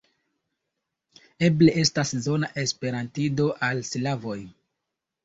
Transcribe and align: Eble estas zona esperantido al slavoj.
Eble 1.47 1.75
estas 1.81 2.13
zona 2.29 2.49
esperantido 2.63 3.47
al 3.69 3.83
slavoj. 3.91 4.39